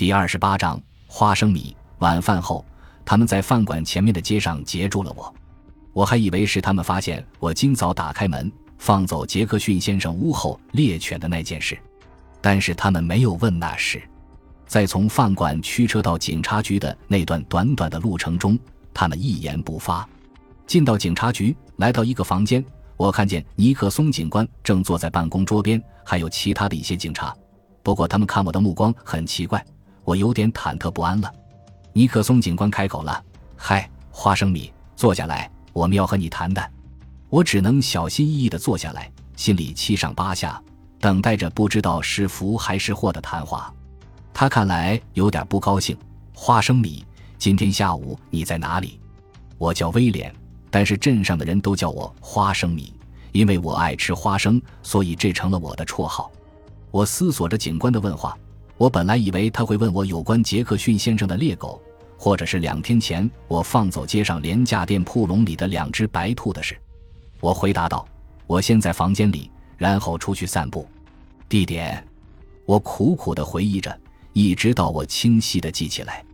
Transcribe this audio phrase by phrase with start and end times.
[0.00, 1.76] 第二十八章花生米。
[1.98, 2.64] 晚饭后，
[3.04, 5.34] 他们在饭馆前面的街上截住了我。
[5.92, 11.78] 我还以为是他们发现我今早打开门放走杰克逊先生屋后猎犬的那件事，
[12.40, 14.00] 但是他们没有问那事。
[14.66, 18.58] 在从饭馆驱车到警察局的那段短短的路程中，
[18.94, 20.08] 他们一言不发。
[20.66, 22.64] 进到警察局，来到一个房间，
[22.96, 27.36] 我看见尼克松警官正坐在办公桌边，还有其他的一些警察。
[27.82, 29.62] 不过他们看我的目光很奇怪，
[30.10, 31.32] 我有点忐忑不安了。
[31.92, 33.24] 尼克松警官开口了
[33.54, 36.68] ：“嗨，花生米，坐下来，我们要和你谈谈。”
[37.30, 40.60] 我只能小心翼翼地坐下来，心里七上八下，
[40.98, 43.72] 等待着不知道是福还是祸的谈话。
[44.34, 45.96] 他看来有点不高兴。
[46.34, 47.06] 花生米，
[47.38, 48.98] 今天下午你在哪里？
[49.58, 50.34] 我叫威廉，
[50.72, 52.92] 但是镇上的人都叫我花生米，
[53.30, 56.32] 因为我爱吃花生，所以这成了我的绰号。
[56.90, 58.36] 我思索着警官的问话。
[58.80, 61.78] 我本来以为他会问我有关杰克逊先生的猎狗，
[62.16, 66.74] 或者是两天前我放走街上廉价店铺笼里的两只白兔的事。
[67.40, 68.08] 我回答道
[68.48, 70.88] ：“我先在房间里，然后出去散步。”
[71.46, 72.02] 地点，
[72.64, 73.94] 我苦苦地回忆着，
[74.32, 76.24] 一直到我清晰地记起来。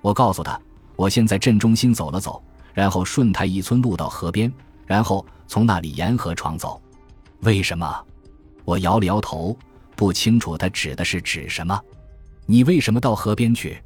[0.00, 0.58] 我告诉他
[0.96, 2.42] ：“我先在镇中心走了走，
[2.72, 4.50] 然后顺泰一村路到河边，
[4.86, 6.80] 然后从那里沿河闯走。”
[7.44, 7.94] 为什么？
[8.64, 9.54] 我摇了摇头。
[10.00, 11.78] 不清楚他指的是指什么？
[12.46, 13.78] 你为什么到河边去？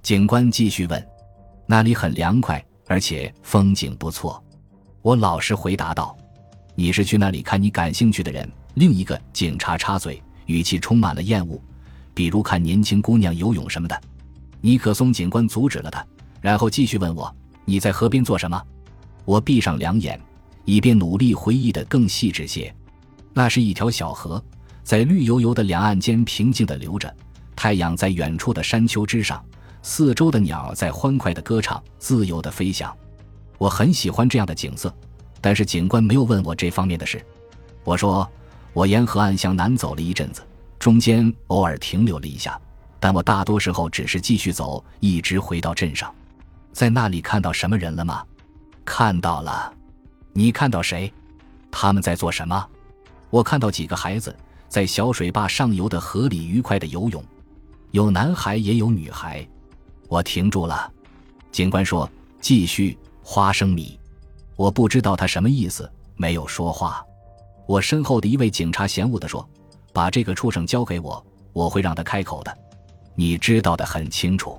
[0.00, 1.08] 警官继续问。
[1.66, 4.42] 那里很凉快，而且风景不错。
[5.02, 6.16] 我老实回答道。
[6.74, 8.50] 你是去那里看你感兴趣的人？
[8.72, 11.60] 另一个警察插嘴，语气充满了厌恶。
[12.14, 14.00] 比如看年轻姑娘游泳什么的。
[14.62, 16.02] 尼克松警官阻止了他，
[16.40, 17.30] 然后继续问我：
[17.66, 18.58] 你在河边做什么？
[19.26, 20.18] 我闭上两眼，
[20.64, 22.74] 以便努力回忆的更细致些。
[23.34, 24.42] 那是一条小河。
[24.82, 27.14] 在绿油油的两岸间平静地流着，
[27.54, 29.44] 太阳在远处的山丘之上，
[29.82, 32.94] 四周的鸟在欢快地歌唱，自由地飞翔。
[33.58, 34.92] 我很喜欢这样的景色，
[35.40, 37.24] 但是警官没有问我这方面的事。
[37.84, 38.28] 我说，
[38.72, 40.42] 我沿河岸向南走了一阵子，
[40.78, 42.60] 中间偶尔停留了一下，
[42.98, 46.12] 但我大多时候只是继续走，一直回到镇上。
[46.72, 48.24] 在那里看到什么人了吗？
[48.84, 49.72] 看到了。
[50.32, 51.12] 你看到谁？
[51.70, 52.66] 他们在做什么？
[53.28, 54.34] 我看到几个孩子。
[54.70, 57.22] 在小水坝上游的河里愉快地游泳，
[57.90, 59.44] 有男孩也有女孩。
[60.06, 60.90] 我停住了。
[61.50, 62.08] 警官说
[62.40, 63.98] ：“继续。”花生米，
[64.56, 67.04] 我不知道他什么意思，没有说话。
[67.66, 69.46] 我身后的一位警察嫌恶地说
[69.92, 72.58] ：“把这个畜生交给我，我会让他开口的。”
[73.16, 74.56] 你知道的很清楚。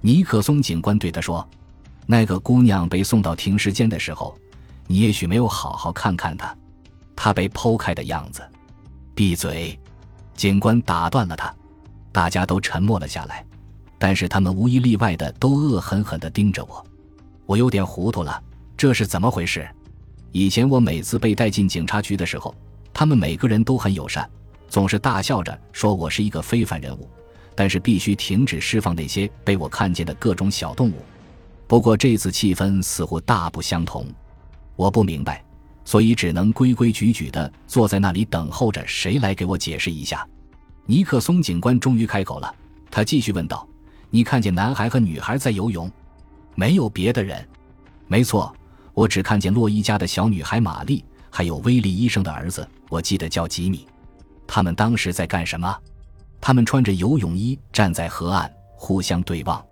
[0.00, 1.46] 尼克松警官对他说
[2.06, 4.32] ：“那个姑娘被送到停尸间的时候，
[4.86, 6.56] 你也许没有好好看看她，
[7.16, 8.42] 她被剖开的样子。”
[9.20, 9.78] 闭嘴！
[10.32, 11.54] 警官打断了他。
[12.10, 13.44] 大家都沉默了下来，
[13.98, 16.82] 但是他们无一例外的都恶狠狠地盯着我。
[17.44, 18.42] 我有点糊涂了，
[18.78, 19.68] 这是怎么回事？
[20.32, 22.54] 以前我每次被带进警察局的时候，
[22.94, 24.26] 他们每个人都很友善，
[24.70, 27.06] 总是大笑着说我是一个非凡人物，
[27.54, 30.94] 但是必须停止释放那些被我看见的各种小动物。
[31.66, 34.06] 不过这次气氛似乎大不相同，
[34.76, 35.44] 我不明白。
[35.84, 40.26] 所以只能规规矩矩地坐在那里等候着谁来给我解释一下。
[40.86, 42.54] 尼克松警官终于开口了，
[42.90, 43.66] 他继续问道
[44.10, 45.90] ：“你看见男孩和女孩在游泳？
[46.54, 47.46] 没有别的人
[48.08, 48.52] ？”“没错，
[48.92, 53.86] 我只看见洛伊家的小女孩玛丽，还有威利医生的儿子，我记得叫吉米。
[54.46, 55.76] 他们当时在干什么？
[56.40, 59.64] 他们穿着游泳衣站在河岸，互相对望，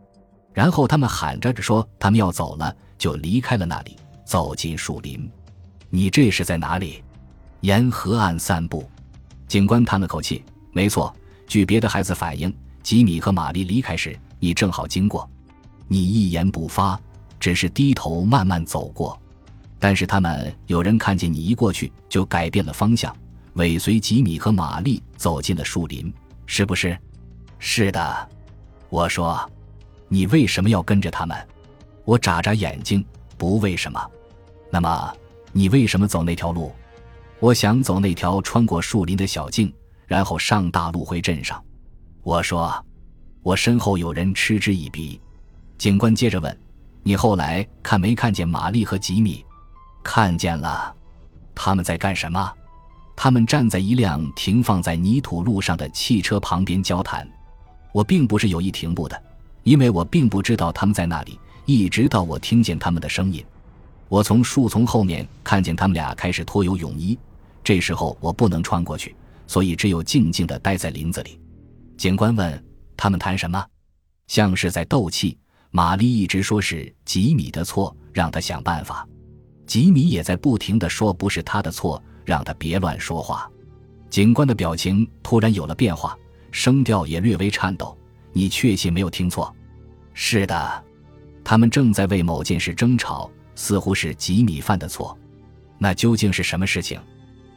[0.53, 5.29] 然后他们喊着说他们要走了，就离开了那里，走进树林。”
[5.91, 7.03] 你这是在哪里？
[7.61, 8.89] 沿河岸散步。
[9.47, 11.15] 警官叹了口气：“没错，
[11.47, 15.29] 据别的孩子反映，吉米和玛丽离开时，你正好经过。
[15.87, 17.01] 你一言不发，
[17.41, 19.19] 只是低头慢慢走过。
[19.79, 23.17] 但是他们有人看见你一过去就改变了方向，
[23.55, 26.13] 尾随吉米和玛丽走进了树林，
[26.45, 26.97] 是不是
[27.59, 28.29] ？”“是的。”
[28.91, 29.51] 我说。
[30.11, 31.37] “你为什么要跟着他们？”
[32.05, 33.05] 我眨眨眼睛
[33.37, 33.99] ：“不为什么。”
[34.71, 35.15] 那么。
[35.53, 36.73] 你为什么走那条路？
[37.41, 39.73] 我想走那条穿过树林的小径，
[40.07, 41.63] 然后上大路回镇上。
[42.23, 42.85] 我说，
[43.43, 45.21] 我身后有人嗤之以鼻。
[45.79, 46.61] 警官接着问
[47.03, 49.45] ：“你后来看没看见玛丽和吉米？”
[50.03, 50.95] 看见了。
[51.55, 52.53] 他们在干什么？
[53.17, 57.29] 他们站在一辆停放在泥土路上的汽车旁边交谈。
[57.93, 59.21] 我并不是有意停步的，
[59.63, 63.45] 因为我并不知道他们在那里，一直到我听见他们的声音。
[64.09, 67.19] 我从树丛后面看见他们俩开始脱游泳衣，
[67.63, 69.15] 这时候我不能穿过去，
[69.47, 71.39] 所以只有静静地待在林子里。
[71.97, 72.65] 警官问
[72.97, 73.65] ：“他们谈什么？”
[74.27, 75.37] 像是在斗气。
[75.71, 79.07] 玛丽一直说是吉米的错，让他想办法。
[79.67, 83.51] 吉米也在不停的说不是他的错，让他别乱说话。
[84.09, 86.17] 警官的表情突然有了变化，
[86.51, 87.97] 声调也略微颤抖。
[88.33, 89.55] 你确信没有听错？
[90.15, 90.85] 是的，
[91.45, 95.19] 他们正在为某件事争吵，似乎是吉米犯的错。
[95.79, 97.01] 那究竟是什么事情？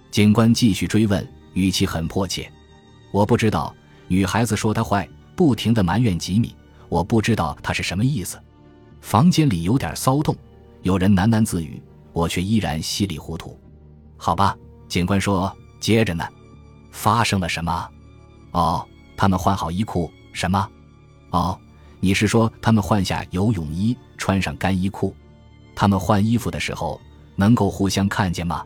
[0.09, 2.51] 警官继续追问，语气很迫切。
[3.11, 3.73] 我不知道。
[4.07, 6.55] 女孩子说他坏，不停的埋怨吉米。
[6.89, 8.37] 我不知道他是什么意思。
[8.99, 10.35] 房间里有点骚动，
[10.81, 11.81] 有人喃喃自语，
[12.11, 13.57] 我却依然稀里糊涂。
[14.17, 14.57] 好吧，
[14.89, 16.27] 警官说，接着呢？
[16.91, 17.89] 发生了什么？
[18.51, 20.11] 哦，他们换好衣裤。
[20.33, 20.67] 什么？
[21.29, 21.57] 哦，
[21.99, 25.15] 你是说他们换下游泳衣，穿上干衣裤？
[25.75, 26.99] 他们换衣服的时候
[27.35, 28.65] 能够互相看见吗？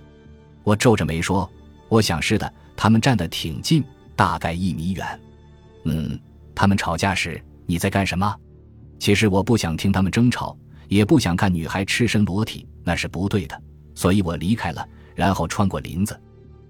[0.64, 1.50] 我皱着眉说
[1.90, 2.52] ：“我想是的。
[2.76, 3.84] 他们站得挺近，
[4.16, 5.20] 大概一米远。”
[5.86, 6.20] 嗯，
[6.54, 7.42] 他们吵架时。
[7.68, 8.36] 你在干什么？
[9.00, 10.56] 其实我不想听他们争吵，
[10.88, 13.60] 也不想看女孩赤身裸体，那是不对的。
[13.96, 16.20] 所以我离开了，然后穿过林子。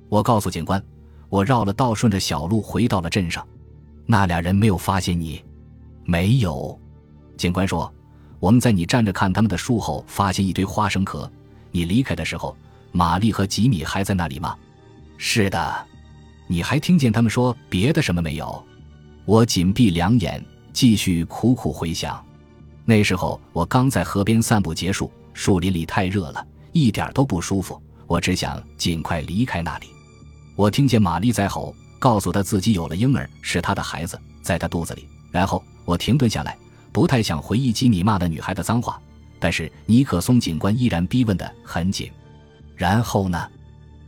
[0.07, 0.81] 我告诉警官，
[1.27, 3.45] 我绕了道，顺着小路回到了镇上。
[4.05, 5.43] 那俩人没有发现你？
[6.05, 6.79] 没有。
[7.35, 7.93] 警官说，
[8.39, 11.29] 我们在你站着看他们的树后发现一堆花生壳。
[11.71, 12.55] 你离开的时候，
[12.91, 14.55] 玛丽和吉米还在那里吗？
[15.17, 15.87] 是的。
[16.47, 18.63] 你还听见他们说别的什么没有？
[19.25, 20.43] 我紧闭两眼。
[20.73, 22.21] 继续苦苦回想，
[22.83, 27.81] 那时候我刚在河边散步结束，树林里太热了，一点都不舒服。
[28.07, 29.87] 我只想尽快离开那里。
[30.53, 35.07] 我听见玛丽在吼，告诉她自己有了婴儿，是她的孩子，在她肚子里。
[35.31, 36.57] 然后我停顿下来，
[36.95, 38.97] 不太想回忆起你骂的女孩的脏话，
[39.38, 42.09] 但是尼克松警官依然逼问得很紧。
[42.74, 43.51] 然后呢？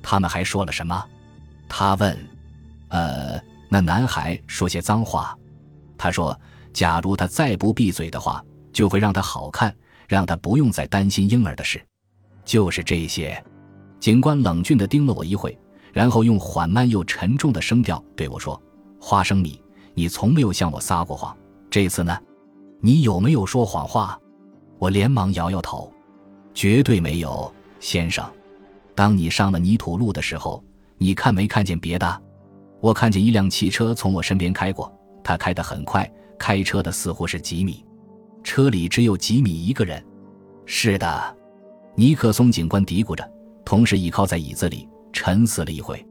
[0.01, 1.06] 他们还说了什么？
[1.68, 2.18] 他问。
[2.88, 3.38] 呃，
[3.68, 5.38] 那男孩说些脏话。
[5.98, 6.39] 他说。
[6.72, 8.42] 假如他再不闭嘴的话，
[8.72, 9.75] 就会让他好看，
[10.07, 11.84] 让他不用再担心婴儿的事。
[12.45, 13.44] 就是这些。
[14.00, 15.57] 警官冷峻地盯了我一会，
[15.92, 18.62] 然后用缓慢又沉重的声调对我说
[19.01, 19.60] ：“花生米，
[19.95, 21.36] 你从没有向我撒过谎，
[21.69, 22.16] 这次呢？
[22.79, 24.19] 你有没有说谎话？”
[24.79, 25.91] 我连忙摇摇头
[26.53, 28.24] ：“绝对没有，先生。
[28.95, 30.63] 当你上了泥土路的时候，
[30.97, 32.21] 你看没看见别的？
[32.79, 34.91] 我看见一辆汽车从我身边开过，
[35.24, 36.09] 它开得很快。”
[36.39, 37.83] 开车的似乎是吉米，
[38.44, 40.06] 车里只有吉米一个人。
[40.68, 41.35] 是的，
[41.95, 43.27] 尼克松警官嘀咕着，
[43.65, 46.06] 同时倚靠在椅子里沉思了一会，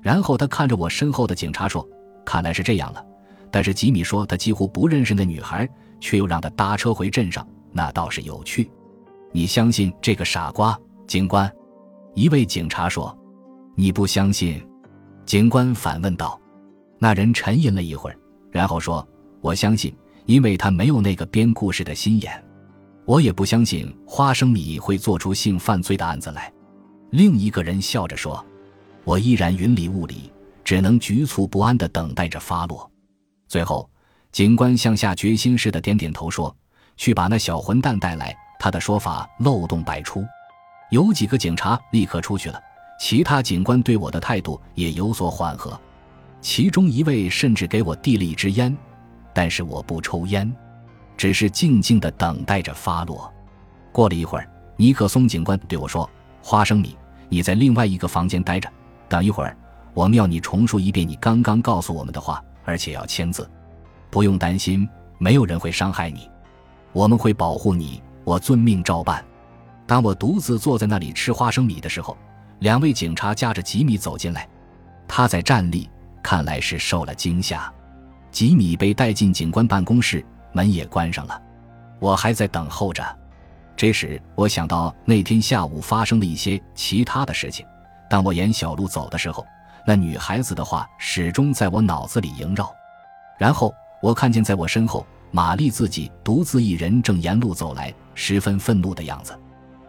[0.00, 1.86] 然后他看着我身后的警察说
[2.24, 3.04] ：“看来是这样了。
[3.50, 5.68] 但是吉米说他几乎不认识那女孩，
[6.00, 8.70] 却又让他搭车回镇上，那倒是有趣。
[9.32, 11.50] 你相信这个傻瓜？”警官，
[12.14, 13.16] 一位警察说
[13.76, 14.60] ：“你不相信？”
[15.24, 16.40] 警官反问道。
[16.98, 18.18] 那人沉吟了一会儿，
[18.50, 19.06] 然后说。
[19.42, 19.94] 我相信，
[20.24, 22.44] 因为他没有那个编故事的心眼。
[23.04, 26.52] 我也不相信花生米会做出性犯罪的案子来。
[27.10, 28.44] 另一个人笑着说
[29.04, 30.32] ：“我依然云里雾里，
[30.64, 32.90] 只能局促不安地等待着发落。”
[33.46, 33.88] 最后，
[34.36, 36.54] 警官向下决心似的点点头说
[36.98, 40.22] ：“去把那小混蛋带来。”他的说法漏洞百出。
[40.90, 42.60] 有几个警察立刻出去了，
[43.00, 45.80] 其他警官对我的态度也有所缓和。
[46.42, 48.76] 其中一位甚至给我递了一支烟。
[49.32, 50.54] 但是我不抽烟，
[51.16, 53.32] 只是静静的等待着发落。
[53.90, 56.06] 过了一会儿，尼克松警官对我说
[56.44, 56.94] ：“花生米，
[57.30, 58.70] 你在另外一个房间待着，
[59.08, 59.56] 等一会儿，
[59.94, 63.50] 我们要你重述一遍你刚刚告诉我们的话，而且要签字。
[64.10, 66.30] 不用担心，没有人会伤害你，
[66.92, 68.02] 我们会保护你。
[68.24, 69.24] 我遵命照办。”
[69.86, 72.16] 当我独自坐在那里吃花生米的时候，
[72.58, 74.48] 两位警察夹着吉米走进来，
[75.06, 75.88] 他在站立，
[76.22, 77.72] 看来是受了惊吓。
[78.32, 81.40] 吉米被带进警官办公室，门也关上了。
[82.00, 83.02] 我还在等候着。
[83.76, 87.64] 这时，我想到那天下午发生的一些其他的事情。
[88.10, 89.46] 当我沿小路走的时候，
[89.86, 92.68] 那女孩子的话始终在我脑子里萦绕。
[93.38, 93.72] 然后，
[94.02, 99.36] 我看见在我身后，玛丽自己独自一人正沿路走来，十分愤怒的样子。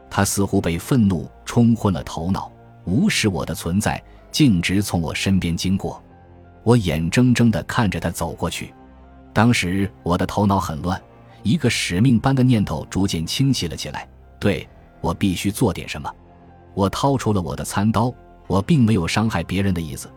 [0.10, 2.52] 她似乎被愤怒冲昏了头脑，
[2.86, 6.02] 无视我的存在，径直从我身边经过。
[6.64, 8.74] 我眼睁睁地看着他走过去，
[9.34, 11.02] 当时我的头脑很乱，
[11.44, 14.08] 一个使命般的念头逐渐清晰了起来。
[14.40, 14.68] 对
[15.00, 16.12] 我必须做点什么。
[16.74, 18.14] 我掏出了我的餐刀，
[18.48, 20.10] 我并没有伤害别人的意思，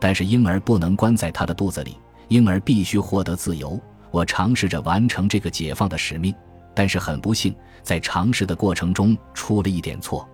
[0.00, 3.78] 但是婴儿不能关在他的肚子里，婴儿必须获得自由。
[4.10, 6.34] 我尝试着完成这个解放的使命，
[6.74, 10.26] 但是很不幸，在尝试的过程中出了一点错。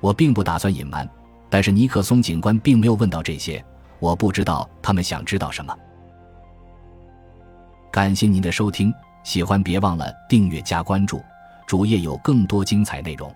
[0.00, 1.08] 我并不打算隐瞒，
[1.50, 3.62] 但是尼克松警官并没有问到这些。
[3.98, 5.76] 我不知道他们想知道什么。
[7.92, 8.90] 感谢您的收听，
[9.24, 11.20] 喜欢别忘了订阅加关注，
[11.66, 13.30] 主页有更多精彩内容。